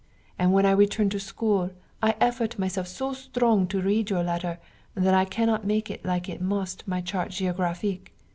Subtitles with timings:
[0.39, 1.69] And when I return at school
[2.01, 4.57] I effort myself so strong to read your letter,
[4.95, 8.11] that I cannot make like it must my chart geographic.